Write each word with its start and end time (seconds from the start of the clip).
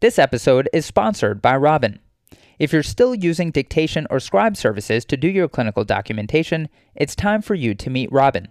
This 0.00 0.18
episode 0.18 0.68
is 0.74 0.84
sponsored 0.84 1.40
by 1.40 1.56
Robin. 1.56 2.00
If 2.58 2.70
you're 2.70 2.82
still 2.82 3.14
using 3.14 3.50
dictation 3.50 4.06
or 4.10 4.20
scribe 4.20 4.54
services 4.54 5.06
to 5.06 5.16
do 5.16 5.26
your 5.26 5.48
clinical 5.48 5.84
documentation, 5.84 6.68
it's 6.94 7.16
time 7.16 7.40
for 7.40 7.54
you 7.54 7.74
to 7.76 7.88
meet 7.88 8.12
Robin. 8.12 8.48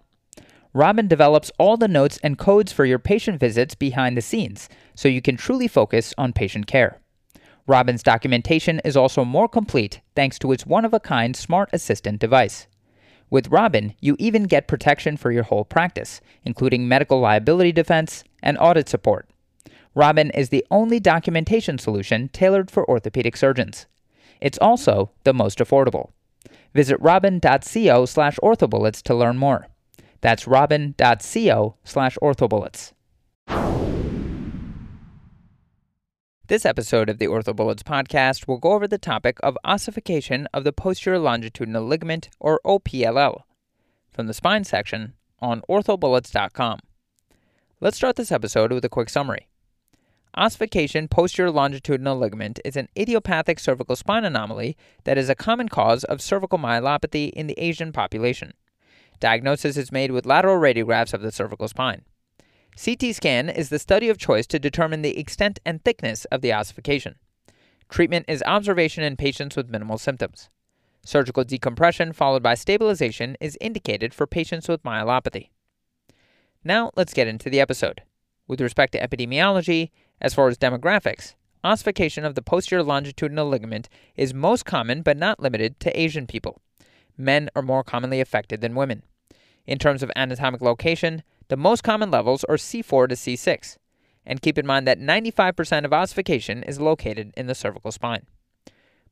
Robin 0.73 1.07
develops 1.07 1.51
all 1.59 1.77
the 1.77 1.87
notes 1.87 2.17
and 2.23 2.39
codes 2.39 2.71
for 2.71 2.83
your 2.83 2.97
patient 2.97 3.39
visits 3.39 3.75
behind 3.75 4.17
the 4.17 4.23
scenes 4.23 4.69
so 4.95 5.07
you 5.07 5.21
can 5.21 5.37
truly 5.37 5.67
focus 5.67 6.15
on 6.17 6.33
patient 6.33 6.65
care. 6.65 6.99
Robin's 7.67 8.01
documentation 8.01 8.81
is 8.83 8.97
also 8.97 9.23
more 9.23 9.47
complete 9.47 10.01
thanks 10.15 10.39
to 10.39 10.51
its 10.51 10.65
one 10.65 10.83
of 10.83 10.95
a 10.95 10.99
kind 10.99 11.35
smart 11.35 11.69
assistant 11.71 12.19
device. 12.19 12.65
With 13.29 13.49
Robin, 13.49 13.93
you 14.01 14.15
even 14.17 14.45
get 14.45 14.67
protection 14.67 15.15
for 15.15 15.31
your 15.31 15.43
whole 15.43 15.63
practice, 15.63 16.21
including 16.43 16.87
medical 16.87 17.19
liability 17.19 17.71
defense 17.71 18.23
and 18.41 18.57
audit 18.57 18.89
support. 18.89 19.29
Robin 19.95 20.29
is 20.31 20.49
the 20.49 20.65
only 20.69 20.99
documentation 20.99 21.77
solution 21.77 22.27
tailored 22.29 22.69
for 22.69 22.87
orthopedic 22.89 23.37
surgeons. 23.37 23.87
It's 24.41 24.59
also 24.59 25.11
the 25.23 25.33
most 25.33 25.59
affordable. 25.59 26.11
Visit 26.73 26.97
robin.co 26.99 28.05
slash 28.05 28.37
orthobullets 28.43 29.01
to 29.03 29.15
learn 29.15 29.37
more. 29.37 29.67
That's 30.19 30.45
robin.co 30.45 31.75
slash 31.85 32.17
orthobullets. 32.21 32.91
This 36.47 36.65
episode 36.65 37.09
of 37.09 37.17
the 37.17 37.27
OrthoBullets 37.27 37.81
podcast 37.81 38.47
will 38.47 38.59
go 38.59 38.73
over 38.73 38.87
the 38.87 38.99
topic 38.99 39.39
of 39.41 39.57
ossification 39.63 40.47
of 40.53 40.63
the 40.63 40.73
posterior 40.73 41.17
longitudinal 41.17 41.83
ligament, 41.83 42.29
or 42.39 42.59
OPLL, 42.63 43.41
from 44.11 44.27
the 44.27 44.33
spine 44.33 44.63
section 44.63 45.13
on 45.39 45.63
orthobullets.com. 45.67 46.81
Let's 47.79 47.97
start 47.97 48.15
this 48.15 48.31
episode 48.31 48.71
with 48.71 48.85
a 48.85 48.89
quick 48.89 49.09
summary. 49.09 49.47
Ossification 50.37 51.07
posterior 51.07 51.49
longitudinal 51.49 52.17
ligament 52.17 52.59
is 52.65 52.75
an 52.75 52.89
idiopathic 52.97 53.57
cervical 53.57 53.95
spine 53.95 54.25
anomaly 54.25 54.75
that 55.05 55.17
is 55.17 55.29
a 55.29 55.35
common 55.35 55.69
cause 55.69 56.03
of 56.03 56.21
cervical 56.21 56.59
myelopathy 56.59 57.29
in 57.29 57.47
the 57.47 57.57
Asian 57.57 57.93
population. 57.93 58.53
Diagnosis 59.21 59.77
is 59.77 59.93
made 59.93 60.11
with 60.11 60.25
lateral 60.25 60.57
radiographs 60.57 61.13
of 61.13 61.21
the 61.21 61.31
cervical 61.31 61.69
spine. 61.69 62.01
CT 62.83 63.15
scan 63.15 63.47
is 63.47 63.69
the 63.69 63.79
study 63.79 64.09
of 64.09 64.17
choice 64.17 64.45
to 64.47 64.59
determine 64.59 65.01
the 65.01 65.17
extent 65.17 65.59
and 65.65 65.81
thickness 65.81 66.25
of 66.25 66.41
the 66.41 66.51
ossification. 66.51 67.15
Treatment 67.87 68.25
is 68.27 68.43
observation 68.45 69.05
in 69.05 69.15
patients 69.15 69.55
with 69.55 69.69
minimal 69.69 69.97
symptoms. 69.97 70.49
Surgical 71.05 71.45
decompression 71.45 72.11
followed 72.11 72.43
by 72.43 72.55
stabilization 72.55 73.37
is 73.39 73.57
indicated 73.61 74.13
for 74.13 74.27
patients 74.27 74.67
with 74.67 74.83
myelopathy. 74.83 75.49
Now 76.61 76.91
let's 76.97 77.13
get 77.13 77.27
into 77.27 77.49
the 77.49 77.61
episode. 77.61 78.01
With 78.47 78.59
respect 78.59 78.91
to 78.93 78.99
epidemiology, 78.99 79.91
as 80.21 80.33
far 80.33 80.47
as 80.47 80.57
demographics, 80.57 81.35
ossification 81.63 82.23
of 82.25 82.35
the 82.35 82.41
posterior 82.41 82.83
longitudinal 82.83 83.47
ligament 83.47 83.89
is 84.15 84.33
most 84.33 84.65
common 84.65 85.01
but 85.01 85.17
not 85.17 85.39
limited 85.39 85.79
to 85.79 85.99
Asian 85.99 86.27
people. 86.27 86.61
Men 87.17 87.49
are 87.55 87.61
more 87.61 87.83
commonly 87.83 88.21
affected 88.21 88.61
than 88.61 88.75
women. 88.75 89.03
In 89.65 89.79
terms 89.79 90.03
of 90.03 90.11
anatomic 90.15 90.61
location, 90.61 91.23
the 91.47 91.57
most 91.57 91.83
common 91.83 92.11
levels 92.11 92.43
are 92.45 92.55
C4 92.55 93.09
to 93.09 93.15
C6, 93.15 93.77
and 94.25 94.41
keep 94.41 94.57
in 94.57 94.65
mind 94.65 94.87
that 94.87 94.99
95% 94.99 95.85
of 95.85 95.93
ossification 95.93 96.63
is 96.63 96.79
located 96.79 97.33
in 97.35 97.47
the 97.47 97.55
cervical 97.55 97.91
spine. 97.91 98.25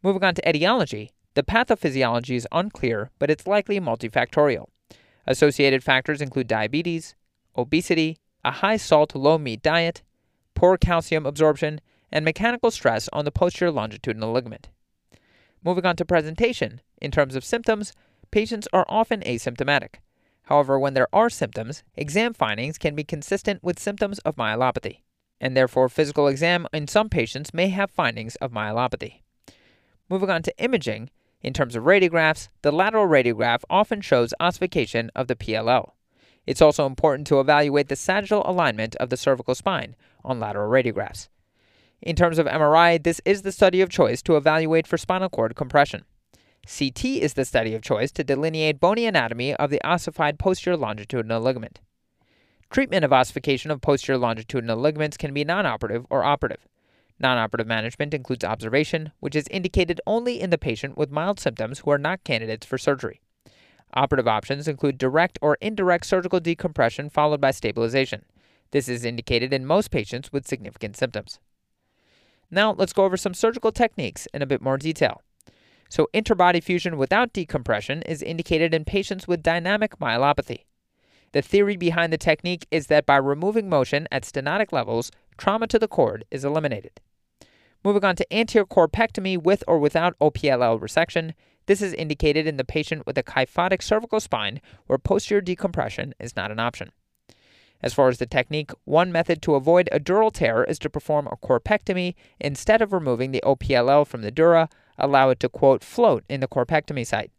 Moving 0.02 0.24
on 0.24 0.36
to 0.36 0.50
etiology, 0.50 1.12
the 1.36 1.44
pathophysiology 1.44 2.36
is 2.36 2.48
unclear, 2.52 3.10
but 3.20 3.32
it's 3.32 3.48
likely 3.48 3.80
multifactorial. 3.80 4.68
Associated 5.26 5.84
factors 5.84 6.22
include 6.22 6.48
diabetes, 6.48 7.16
obesity, 7.58 8.18
a 8.44 8.52
high 8.52 8.78
salt, 8.78 9.16
low 9.16 9.38
meat 9.38 9.62
diet, 9.62 10.04
poor 10.56 10.78
calcium 10.78 11.26
absorption, 11.26 11.82
and 12.12 12.24
mechanical 12.24 12.72
stress 12.72 13.10
on 13.12 13.26
the 13.26 13.32
posterior 13.32 13.72
longitudinal 13.72 14.32
ligament. 14.32 14.70
Moving 15.64 15.86
on 15.86 15.96
to 15.96 16.06
presentation, 16.06 16.82
in 17.02 17.12
terms 17.12 17.36
of 17.36 17.44
symptoms, 17.44 17.94
patients 18.32 18.68
are 18.74 18.86
often 18.88 19.22
asymptomatic. 19.22 19.96
However, 20.44 20.78
when 20.78 20.94
there 20.94 21.08
are 21.14 21.30
symptoms, 21.30 21.84
exam 21.96 22.34
findings 22.34 22.78
can 22.78 22.96
be 22.96 23.04
consistent 23.04 23.64
with 23.64 23.80
symptoms 23.80 24.20
of 24.20 24.36
myelopathy, 24.36 25.00
and 25.40 25.56
therefore 25.56 25.90
physical 25.90 26.28
exam 26.28 26.68
in 26.74 26.88
some 26.88 27.10
patients 27.10 27.54
may 27.54 27.70
have 27.70 27.90
findings 27.90 28.36
of 28.38 28.52
myelopathy. 28.52 29.22
Moving 30.10 30.30
on 30.30 30.44
to 30.44 30.58
imaging, 30.58 31.10
in 31.42 31.54
terms 31.54 31.76
of 31.76 31.84
radiographs, 31.84 32.50
the 32.62 32.72
lateral 32.72 33.08
radiograph 33.08 33.64
often 33.70 34.02
shows 34.02 34.34
ossification 34.40 35.12
of 35.16 35.28
the 35.28 35.36
PLL. 35.36 35.92
It's 36.46 36.62
also 36.62 36.86
important 36.86 37.26
to 37.28 37.40
evaluate 37.40 37.88
the 37.88 37.96
sagittal 37.96 38.44
alignment 38.46 38.96
of 38.98 39.10
the 39.10 39.18
cervical 39.18 39.56
spine 39.56 39.96
on 40.24 40.40
lateral 40.40 40.70
radiographs. 40.70 41.30
In 42.02 42.16
terms 42.16 42.38
of 42.38 42.48
MRI, 42.48 43.02
this 43.02 43.22
is 43.24 43.44
the 43.44 43.52
study 43.52 43.82
of 43.82 43.90
choice 43.90 44.22
to 44.24 44.36
evaluate 44.36 44.88
for 44.88 44.98
spinal 44.98 45.30
cord 45.30 45.56
compression. 45.56 46.04
CT 46.66 47.06
is 47.06 47.34
the 47.34 47.46
study 47.46 47.74
of 47.76 47.82
choice 47.82 48.12
to 48.12 48.24
delineate 48.24 48.80
bony 48.80 49.06
anatomy 49.06 49.54
of 49.56 49.70
the 49.70 49.84
ossified 49.84 50.40
posterior 50.40 50.78
longitudinal 50.78 51.42
ligament. 51.42 51.80
Treatment 52.70 53.06
of 53.06 53.14
ossification 53.14 53.70
of 53.70 53.82
posterior 53.82 54.18
longitudinal 54.18 54.78
ligaments 54.78 55.18
can 55.18 55.34
be 55.34 55.44
non-operative 55.44 56.06
or 56.10 56.24
operative. 56.24 56.68
Non-operative 57.20 57.68
management 57.68 58.14
includes 58.14 58.44
observation, 58.44 59.12
which 59.20 59.36
is 59.36 59.48
indicated 59.50 60.02
only 60.08 60.42
in 60.42 60.50
the 60.50 60.58
patient 60.58 60.98
with 60.98 61.12
mild 61.12 61.40
symptoms 61.40 61.80
who 61.80 61.92
are 61.92 61.98
not 61.98 62.24
candidates 62.24 62.66
for 62.66 62.78
surgery. 62.78 63.22
Operative 63.94 64.28
options 64.28 64.68
include 64.68 64.98
direct 64.98 65.38
or 65.42 65.58
indirect 65.62 66.06
surgical 66.06 66.40
decompression 66.40 67.10
followed 67.10 67.40
by 67.40 67.52
stabilization. 67.52 68.26
This 68.74 68.90
is 68.90 69.06
indicated 69.06 69.54
in 69.54 69.68
most 69.68 69.92
patients 69.92 70.34
with 70.34 70.48
significant 70.48 70.98
symptoms. 70.98 71.40
Now, 72.50 72.74
let's 72.74 72.92
go 72.92 73.06
over 73.06 73.18
some 73.18 73.36
surgical 73.36 73.72
techniques 73.72 74.28
in 74.34 74.42
a 74.42 74.48
bit 74.48 74.64
more 74.64 74.80
detail. 74.80 75.22
So, 75.90 76.10
interbody 76.12 76.62
fusion 76.62 76.98
without 76.98 77.34
decompression 77.34 78.02
is 78.02 78.24
indicated 78.24 78.74
in 78.74 78.84
patients 78.84 79.28
with 79.28 79.44
dynamic 79.44 80.00
myelopathy. 80.00 80.64
The 81.34 81.44
theory 81.44 81.78
behind 81.78 82.12
the 82.12 82.18
technique 82.18 82.66
is 82.72 82.88
that 82.88 83.06
by 83.06 83.18
removing 83.18 83.70
motion 83.70 84.08
at 84.12 84.24
stenotic 84.24 84.72
levels, 84.72 85.12
trauma 85.38 85.68
to 85.68 85.78
the 85.78 85.88
cord 85.88 86.26
is 86.32 86.44
eliminated. 86.44 87.00
Moving 87.84 88.04
on 88.04 88.16
to 88.16 88.34
anterior 88.34 88.66
corpectomy 88.66 89.38
with 89.38 89.64
or 89.68 89.78
without 89.78 90.18
OPLL 90.18 90.80
resection, 90.80 91.34
this 91.68 91.84
is 91.84 91.94
indicated 91.94 92.48
in 92.48 92.58
the 92.58 92.66
patient 92.66 93.06
with 93.06 93.20
a 93.20 93.24
kyphotic 93.24 93.84
cervical 93.84 94.20
spine 94.20 94.62
where 94.88 94.98
posterior 94.98 95.42
decompression 95.42 96.16
is 96.20 96.36
not 96.36 96.50
an 96.50 96.60
option. 96.60 96.92
As 97.84 97.94
far 97.94 98.08
as 98.08 98.18
the 98.18 98.26
technique, 98.26 98.72
one 98.86 99.12
method 99.12 99.42
to 99.42 99.56
avoid 99.56 99.90
a 99.92 100.00
dural 100.00 100.32
tear 100.32 100.64
is 100.64 100.80
to 100.80 100.90
perform 100.90 101.28
a 101.28 101.36
corpectomy 101.36 102.16
instead 102.40 102.82
of 102.82 102.94
removing 102.94 103.32
the 103.32 103.44
OPLL 103.46 104.08
from 104.08 104.22
the 104.22 104.32
dura 104.32 104.70
allow 104.98 105.30
it 105.30 105.40
to, 105.42 105.50
quote, 105.50 105.84
float 105.84 106.24
in 106.30 106.40
the 106.40 106.48
corpectomy 106.48 107.06
site. 107.06 107.32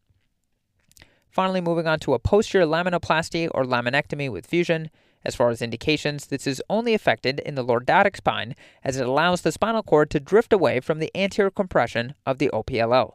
Finally, 1.31 1.63
moving 1.63 1.87
on 1.87 1.99
to 2.01 2.15
a 2.15 2.19
posterior 2.19 2.67
laminoplasty 2.67 3.49
or 3.53 3.65
laminectomy 3.65 4.31
with 4.31 4.47
fusion. 4.47 4.91
As 5.25 5.35
far 5.35 5.49
as 5.49 5.63
indications, 5.63 6.27
this 6.27 6.47
is 6.47 6.63
only 6.69 6.93
affected 6.93 7.41
in 7.41 7.55
the 7.55 7.65
lordotic 7.65 8.17
spine 8.17 8.55
as 8.85 8.99
it 8.99 9.07
allows 9.07 9.41
the 9.41 9.51
spinal 9.51 9.83
cord 9.83 10.11
to 10.11 10.21
drift 10.21 10.53
away 10.53 10.81
from 10.81 10.99
the 10.99 11.11
anterior 11.17 11.51
compression 11.51 12.15
of 12.27 12.39
the 12.39 12.51
OPLL. 12.53 13.15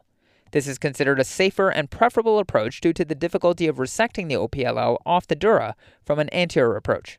This 0.52 0.66
is 0.66 0.78
considered 0.78 1.20
a 1.20 1.24
safer 1.24 1.70
and 1.70 1.90
preferable 1.90 2.38
approach 2.38 2.80
due 2.80 2.92
to 2.94 3.04
the 3.04 3.14
difficulty 3.14 3.68
of 3.68 3.76
resecting 3.76 4.28
the 4.28 4.34
OPLL 4.34 4.98
off 5.06 5.26
the 5.26 5.36
dura 5.36 5.76
from 6.04 6.18
an 6.18 6.32
anterior 6.34 6.76
approach. 6.76 7.18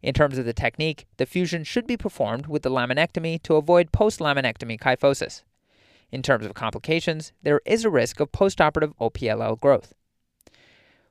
In 0.00 0.14
terms 0.14 0.38
of 0.38 0.44
the 0.44 0.52
technique, 0.52 1.06
the 1.16 1.26
fusion 1.26 1.64
should 1.64 1.86
be 1.86 1.96
performed 1.96 2.46
with 2.46 2.62
the 2.62 2.70
laminectomy 2.70 3.42
to 3.44 3.56
avoid 3.56 3.92
post 3.92 4.20
laminectomy 4.20 4.78
kyphosis. 4.78 5.42
In 6.10 6.22
terms 6.22 6.44
of 6.44 6.54
complications, 6.54 7.32
there 7.42 7.60
is 7.64 7.84
a 7.84 7.90
risk 7.90 8.20
of 8.20 8.32
postoperative 8.32 8.94
OPLL 9.00 9.58
growth. 9.58 9.94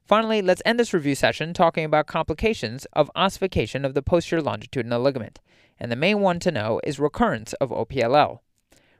Finally, 0.06 0.42
let's 0.42 0.62
end 0.66 0.80
this 0.80 0.94
review 0.94 1.16
session 1.16 1.54
talking 1.54 1.86
about 1.86 2.06
complications 2.06 2.86
of 2.94 3.10
ossification 3.16 3.86
of 3.86 3.94
the 3.94 4.02
posterior 4.02 4.44
longitudinal 4.44 5.02
ligament, 5.02 5.40
and 5.80 5.92
the 5.92 5.96
main 5.96 6.20
one 6.20 6.40
to 6.40 6.52
know 6.52 6.82
is 6.84 7.00
recurrence 7.00 7.54
of 7.54 7.70
OPLL. 7.70 8.40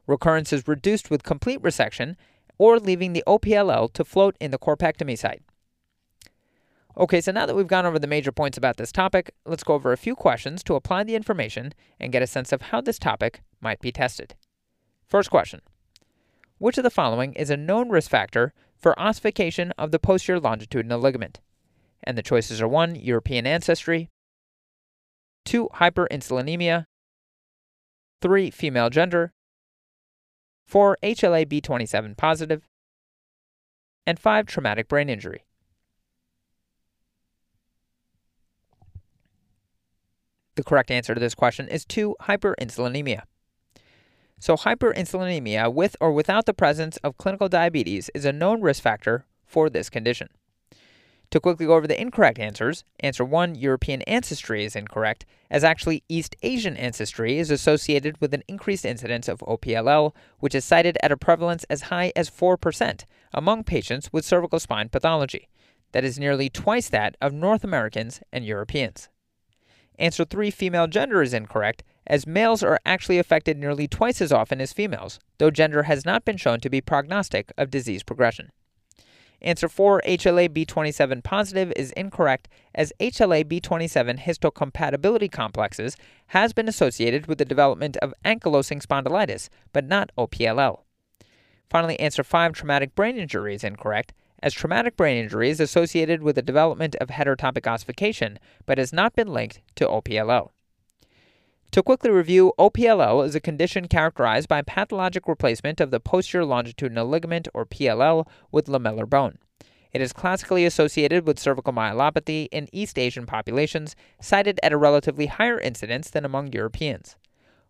Recurrence 0.08 0.54
is 0.54 0.68
reduced 0.68 1.10
with 1.10 1.24
complete 1.24 1.62
resection 1.62 2.16
or 2.62 2.80
leaving 2.80 3.14
the 3.14 3.24
OPLL 3.26 3.92
to 3.92 4.06
float 4.06 4.38
in 4.40 4.52
the 4.52 4.60
corpectomy 4.60 5.18
site. 5.18 5.42
Okay, 6.96 7.20
so 7.20 7.32
now 7.32 7.48
that 7.48 7.56
we've 7.56 7.66
gone 7.66 7.88
over 7.88 7.98
the 7.98 8.06
major 8.06 8.32
points 8.32 8.56
about 8.56 8.78
this 8.78 8.92
topic, 8.92 9.34
let's 9.48 9.64
go 9.64 9.74
over 9.74 9.92
a 9.92 9.98
few 9.98 10.16
questions 10.16 10.62
to 10.66 10.76
apply 10.76 11.04
the 11.04 11.16
information 11.16 11.74
and 12.00 12.12
get 12.12 12.22
a 12.22 12.28
sense 12.28 12.52
of 12.52 12.62
how 12.62 12.80
this 12.80 13.00
topic 13.00 13.42
might 13.62 13.80
be 13.80 13.92
tested. 13.92 14.36
First 15.08 15.32
question 15.32 15.62
which 16.60 16.78
of 16.78 16.84
the 16.84 16.92
following 16.92 17.34
is 17.34 17.50
a 17.50 17.58
known 17.58 17.90
risk 17.90 18.12
factor 18.12 18.54
for 18.78 19.00
ossification 19.00 19.72
of 19.76 19.90
the 19.90 19.98
posterior 19.98 20.40
longitudinal 20.40 21.00
ligament? 21.00 21.40
And 22.04 22.16
the 22.16 22.22
choices 22.22 22.62
are 22.62 22.68
1. 22.68 22.94
European 22.94 23.48
ancestry, 23.48 24.08
2. 25.46 25.70
Hyperinsulinemia, 25.74 26.86
3. 28.22 28.52
Female 28.52 28.92
gender, 28.92 29.34
4. 30.66 30.98
HLA 31.04 31.46
B27 31.46 32.18
positive, 32.18 32.68
and 34.06 34.20
5. 34.20 34.46
Traumatic 34.46 34.88
brain 34.88 35.10
injury. 35.10 35.46
The 40.56 40.64
correct 40.64 40.92
answer 40.92 41.14
to 41.14 41.20
this 41.20 41.36
question 41.36 41.68
is 41.68 41.86
2. 41.86 42.16
Hyperinsulinemia. 42.22 43.24
So, 44.40 44.58
hyperinsulinemia 44.58 45.72
with 45.72 45.96
or 46.02 46.12
without 46.12 46.46
the 46.46 46.54
presence 46.54 46.98
of 46.98 47.18
clinical 47.18 47.48
diabetes 47.48 48.10
is 48.16 48.26
a 48.26 48.34
known 48.34 48.62
risk 48.62 48.82
factor 48.82 49.26
for 49.46 49.70
this 49.70 49.90
condition. 49.90 50.30
To 51.32 51.40
quickly 51.40 51.66
go 51.66 51.76
over 51.76 51.88
the 51.88 52.00
incorrect 52.00 52.40
answers, 52.40 52.84
answer 53.00 53.24
1, 53.24 53.56
European 53.56 54.02
ancestry 54.02 54.66
is 54.66 54.76
incorrect, 54.76 55.26
as 55.50 55.64
actually 55.64 56.04
East 56.10 56.36
Asian 56.42 56.76
ancestry 56.76 57.40
is 57.40 57.50
associated 57.50 58.20
with 58.20 58.34
an 58.34 58.44
increased 58.50 58.84
incidence 58.84 59.30
of 59.30 59.40
OPLL, 59.40 60.14
which 60.40 60.54
is 60.54 60.66
cited 60.66 60.98
at 61.02 61.12
a 61.12 61.16
prevalence 61.16 61.64
as 61.70 61.84
high 61.84 62.12
as 62.18 62.30
4% 62.30 63.06
among 63.34 63.64
patients 63.64 64.12
with 64.12 64.26
cervical 64.26 64.60
spine 64.60 64.90
pathology. 64.90 65.48
That 65.94 66.04
is 66.04 66.20
nearly 66.20 66.50
twice 66.50 66.90
that 66.90 67.16
of 67.22 67.32
North 67.32 67.64
Americans 67.64 68.20
and 68.34 68.46
Europeans. 68.46 69.08
Answer 69.98 70.26
3, 70.26 70.52
female 70.52 70.88
gender 70.88 71.22
is 71.22 71.34
incorrect, 71.34 71.82
as 72.06 72.28
males 72.28 72.62
are 72.62 72.80
actually 72.86 73.20
affected 73.20 73.58
nearly 73.58 73.88
twice 73.88 74.20
as 74.20 74.34
often 74.34 74.60
as 74.60 74.74
females, 74.74 75.18
though 75.38 75.52
gender 75.52 75.84
has 75.84 76.06
not 76.06 76.26
been 76.26 76.38
shown 76.38 76.60
to 76.60 76.70
be 76.70 76.82
prognostic 76.82 77.54
of 77.58 77.72
disease 77.72 78.04
progression. 78.04 78.52
Answer 79.42 79.68
4, 79.68 80.04
HLA 80.06 80.50
B27 80.50 81.24
positive 81.24 81.74
is 81.76 81.92
incorrect 81.94 82.48
as 82.76 82.94
HLA 83.00 83.44
B27 83.44 84.20
histocompatibility 84.20 85.32
complexes 85.32 85.98
has 86.28 86.54
been 86.54 86.68
associated 86.68 87.26
with 87.26 87.40
the 87.40 87.46
development 87.46 87.98
of 87.98 88.14
ankylosing 88.24 88.86
spondylitis, 88.86 89.50
but 89.74 89.86
not 89.86 90.12
OPLL. 90.16 90.82
Finally, 91.70 92.00
answer 92.00 92.24
5, 92.24 92.54
traumatic 92.54 92.94
brain 92.94 93.18
injury 93.18 93.56
is 93.56 93.64
incorrect 93.64 94.14
as 94.44 94.54
traumatic 94.54 94.98
brain 94.98 95.24
injury 95.24 95.50
is 95.50 95.60
associated 95.60 96.22
with 96.22 96.36
the 96.36 96.42
development 96.42 96.96
of 96.96 97.10
heterotopic 97.10 97.68
ossification, 97.68 98.40
but 98.66 98.78
has 98.78 98.92
not 98.92 99.16
been 99.16 99.28
linked 99.28 99.62
to 99.76 99.86
OPLL. 99.86 100.50
To 101.72 101.82
quickly 101.82 102.12
review, 102.12 102.52
OPLL 102.60 103.26
is 103.26 103.34
a 103.34 103.40
condition 103.40 103.88
characterized 103.88 104.50
by 104.50 104.62
pathologic 104.62 105.26
replacement 105.26 105.80
of 105.80 105.90
the 105.90 106.02
posterior 106.02 106.44
longitudinal 106.44 107.08
ligament, 107.08 107.48
or 107.54 107.66
PLL, 107.66 108.28
with 108.52 108.66
lamellar 108.66 109.10
bone. 109.10 109.38
It 109.94 110.02
is 110.02 110.12
classically 110.12 110.66
associated 110.66 111.26
with 111.26 111.40
cervical 111.40 111.72
myelopathy 111.72 112.50
in 112.52 112.68
East 112.74 113.00
Asian 113.00 113.26
populations, 113.26 113.96
cited 114.20 114.60
at 114.62 114.74
a 114.74 114.78
relatively 114.78 115.28
higher 115.28 115.58
incidence 115.62 116.10
than 116.10 116.26
among 116.26 116.52
Europeans. 116.52 117.16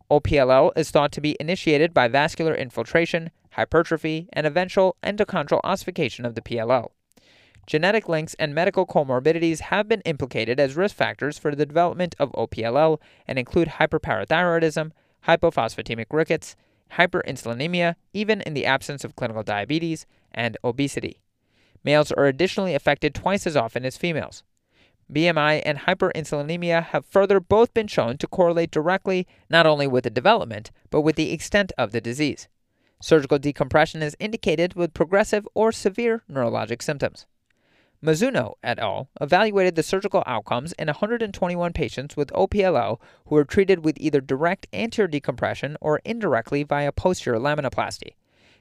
OPLL 0.09 0.71
is 0.75 0.89
thought 0.89 1.11
to 1.11 1.21
be 1.21 1.37
initiated 1.39 1.93
by 1.93 2.07
vascular 2.07 2.55
infiltration, 2.55 3.29
hypertrophy, 3.51 4.27
and 4.33 4.47
eventual 4.47 4.95
endochondral 5.03 5.61
ossification 5.63 6.25
of 6.25 6.33
the 6.33 6.41
PLL. 6.41 6.89
Genetic 7.67 8.09
links 8.09 8.35
and 8.39 8.55
medical 8.55 8.85
comorbidities 8.85 9.59
have 9.59 9.87
been 9.87 10.01
implicated 10.01 10.59
as 10.59 10.75
risk 10.75 10.95
factors 10.95 11.37
for 11.37 11.55
the 11.55 11.65
development 11.65 12.15
of 12.19 12.31
OPLL 12.33 12.99
and 13.27 13.39
include 13.39 13.69
hyperparathyroidism, 13.79 14.91
hypophosphatemic 15.27 16.07
rickets, 16.11 16.55
hyperinsulinemia, 16.93 17.95
even 18.13 18.41
in 18.41 18.53
the 18.53 18.65
absence 18.65 19.03
of 19.03 19.15
clinical 19.15 19.43
diabetes, 19.43 20.05
and 20.33 20.57
obesity. 20.63 21.21
Males 21.83 22.11
are 22.11 22.25
additionally 22.25 22.75
affected 22.75 23.13
twice 23.13 23.47
as 23.47 23.55
often 23.55 23.85
as 23.85 23.97
females. 23.97 24.43
BMI 25.11 25.61
and 25.65 25.79
hyperinsulinemia 25.79 26.85
have 26.87 27.05
further 27.05 27.39
both 27.39 27.73
been 27.73 27.87
shown 27.87 28.17
to 28.17 28.27
correlate 28.27 28.71
directly 28.71 29.27
not 29.49 29.65
only 29.65 29.87
with 29.87 30.05
the 30.05 30.09
development, 30.09 30.71
but 30.89 31.01
with 31.01 31.15
the 31.15 31.31
extent 31.31 31.73
of 31.77 31.91
the 31.91 32.01
disease. 32.01 32.47
Surgical 33.01 33.39
decompression 33.39 34.01
is 34.01 34.15
indicated 34.19 34.75
with 34.75 34.93
progressive 34.93 35.47
or 35.53 35.71
severe 35.71 36.23
neurologic 36.29 36.81
symptoms. 36.81 37.25
Mizuno 38.03 38.55
et 38.63 38.79
al. 38.79 39.09
evaluated 39.21 39.75
the 39.75 39.83
surgical 39.83 40.23
outcomes 40.25 40.73
in 40.73 40.87
121 40.87 41.71
patients 41.71 42.17
with 42.17 42.31
OPLL 42.33 42.99
who 43.27 43.35
were 43.35 43.45
treated 43.45 43.85
with 43.85 43.95
either 43.99 44.19
direct 44.19 44.65
anterior 44.73 45.07
decompression 45.07 45.77
or 45.79 46.01
indirectly 46.03 46.63
via 46.63 46.91
posterior 46.91 47.39
laminoplasty. 47.39 48.15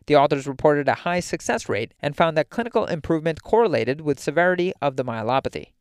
The 0.07 0.17
authors 0.17 0.47
reported 0.47 0.89
a 0.89 0.95
high 0.95 1.21
success 1.21 1.71
rate 1.71 1.95
and 2.01 2.15
found 2.15 2.37
that 2.37 2.51
clinical 2.51 2.85
improvement 2.85 3.43
correlated 3.43 4.03
with 4.03 4.21
severity 4.21 4.75
of 4.83 4.97
the 4.97 5.05
myelopathy. 5.05 5.73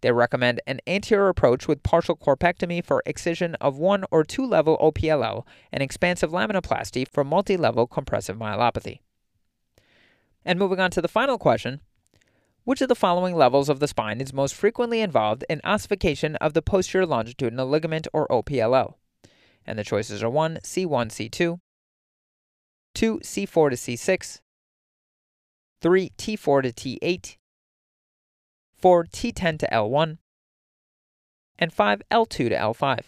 They 0.00 0.10
recommend 0.10 0.60
an 0.66 0.80
anterior 0.84 1.28
approach 1.28 1.68
with 1.68 1.84
partial 1.84 2.16
corpectomy 2.16 2.84
for 2.84 3.02
excision 3.06 3.54
of 3.56 3.78
one 3.78 4.04
or 4.10 4.24
two 4.24 4.44
level 4.44 4.76
OPLL 4.78 5.46
and 5.72 5.84
expansive 5.84 6.32
laminoplasty 6.32 7.06
for 7.06 7.22
multi 7.22 7.56
level 7.56 7.86
compressive 7.86 8.36
myelopathy. 8.36 8.98
And 10.44 10.58
moving 10.58 10.80
on 10.80 10.90
to 10.90 11.00
the 11.00 11.08
final 11.08 11.38
question 11.38 11.80
which 12.64 12.80
of 12.80 12.88
the 12.88 12.94
following 12.94 13.36
levels 13.36 13.68
of 13.68 13.78
the 13.78 13.88
spine 13.88 14.20
is 14.20 14.32
most 14.32 14.54
frequently 14.54 15.00
involved 15.00 15.44
in 15.48 15.60
ossification 15.64 16.36
of 16.36 16.54
the 16.54 16.62
posterior 16.62 17.06
longitudinal 17.06 17.68
ligament 17.68 18.08
or 18.12 18.26
OPLL? 18.28 18.94
And 19.66 19.78
the 19.78 19.84
choices 19.84 20.22
are 20.22 20.30
1. 20.30 20.58
C1, 20.62 21.08
C2, 21.08 21.60
2. 22.94 23.18
C4 23.20 23.70
to 23.70 23.76
C6, 23.76 24.40
3. 25.80 26.12
T4 26.16 26.62
to 26.62 26.72
T8, 26.72 27.36
4. 28.76 29.04
T10 29.04 29.58
to 29.58 29.68
L1, 29.70 30.18
and 31.58 31.72
5. 31.72 32.02
L2 32.10 32.28
to 32.28 32.50
L5. 32.50 33.00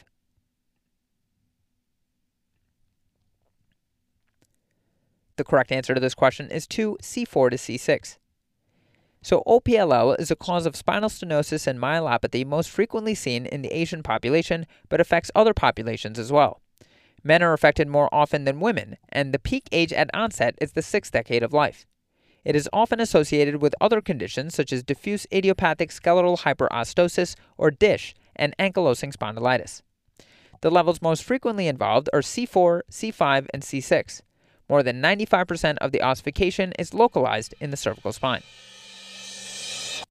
The 5.36 5.44
correct 5.44 5.70
answer 5.70 5.94
to 5.94 6.00
this 6.00 6.14
question 6.14 6.50
is 6.50 6.66
2. 6.66 6.98
C4 7.02 7.50
to 7.50 7.56
C6. 7.56 8.16
So, 9.26 9.42
OPLL 9.44 10.20
is 10.20 10.30
a 10.30 10.36
cause 10.36 10.66
of 10.66 10.76
spinal 10.76 11.08
stenosis 11.08 11.66
and 11.66 11.80
myelopathy 11.80 12.46
most 12.46 12.70
frequently 12.70 13.16
seen 13.16 13.44
in 13.44 13.60
the 13.60 13.76
Asian 13.76 14.04
population, 14.04 14.68
but 14.88 15.00
affects 15.00 15.32
other 15.34 15.52
populations 15.52 16.16
as 16.16 16.30
well. 16.30 16.60
Men 17.24 17.42
are 17.42 17.52
affected 17.52 17.88
more 17.88 18.08
often 18.14 18.44
than 18.44 18.60
women, 18.60 18.98
and 19.08 19.34
the 19.34 19.40
peak 19.40 19.68
age 19.72 19.92
at 19.92 20.14
onset 20.14 20.54
is 20.60 20.74
the 20.74 20.80
sixth 20.80 21.10
decade 21.10 21.42
of 21.42 21.52
life. 21.52 21.86
It 22.44 22.54
is 22.54 22.68
often 22.72 23.00
associated 23.00 23.60
with 23.60 23.74
other 23.80 24.00
conditions 24.00 24.54
such 24.54 24.72
as 24.72 24.84
diffuse 24.84 25.26
idiopathic 25.32 25.90
skeletal 25.90 26.36
hyperostosis, 26.36 27.34
or 27.58 27.72
DISH, 27.72 28.14
and 28.36 28.54
ankylosing 28.60 29.12
spondylitis. 29.12 29.82
The 30.60 30.70
levels 30.70 31.02
most 31.02 31.24
frequently 31.24 31.66
involved 31.66 32.08
are 32.12 32.20
C4, 32.20 32.82
C5, 32.92 33.48
and 33.52 33.64
C6. 33.64 34.20
More 34.68 34.84
than 34.84 35.02
95% 35.02 35.78
of 35.78 35.90
the 35.90 36.02
ossification 36.02 36.74
is 36.78 36.94
localized 36.94 37.56
in 37.58 37.72
the 37.72 37.76
cervical 37.76 38.12
spine. 38.12 38.44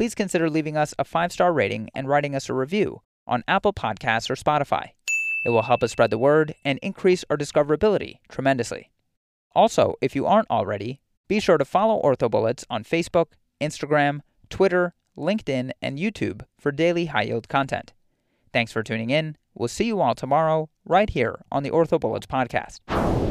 please 0.00 0.14
consider 0.14 0.48
leaving 0.48 0.78
us 0.78 0.94
a 0.98 1.04
five 1.04 1.30
star 1.30 1.52
rating 1.52 1.90
and 1.94 2.08
writing 2.08 2.34
us 2.34 2.48
a 2.48 2.54
review 2.54 3.02
on 3.26 3.44
Apple 3.46 3.74
Podcasts 3.74 4.30
or 4.30 4.34
Spotify. 4.34 4.92
It 5.44 5.50
will 5.50 5.60
help 5.60 5.82
us 5.82 5.92
spread 5.92 6.08
the 6.08 6.16
word 6.16 6.54
and 6.64 6.78
increase 6.78 7.22
our 7.28 7.36
discoverability 7.36 8.14
tremendously. 8.30 8.90
Also, 9.54 9.96
if 10.00 10.16
you 10.16 10.24
aren't 10.24 10.48
already, 10.48 11.02
be 11.28 11.38
sure 11.38 11.58
to 11.58 11.66
follow 11.66 12.00
OrthoBullets 12.00 12.64
on 12.70 12.82
Facebook, 12.82 13.32
Instagram, 13.60 14.20
Twitter, 14.48 14.94
LinkedIn, 15.18 15.70
and 15.82 15.98
YouTube 15.98 16.46
for 16.58 16.72
daily 16.72 17.04
high 17.04 17.24
yield 17.24 17.50
content. 17.50 17.92
Thanks 18.54 18.72
for 18.72 18.82
tuning 18.82 19.10
in. 19.10 19.36
We'll 19.52 19.68
see 19.68 19.84
you 19.84 20.00
all 20.00 20.14
tomorrow, 20.14 20.70
right 20.86 21.10
here 21.10 21.42
on 21.52 21.62
the 21.62 21.70
OrthoBullets 21.70 22.24
podcast. 22.24 23.29